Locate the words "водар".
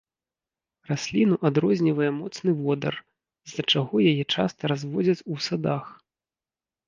2.63-2.93